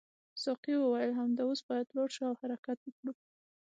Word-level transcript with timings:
ساقي 0.43 0.75
وویل 0.79 1.11
همدا 1.19 1.43
اوس 1.47 1.61
باید 1.69 1.87
لاړ 1.95 2.09
شو 2.15 2.23
او 2.29 2.35
حرکت 2.41 2.79
وکړو. 2.83 3.11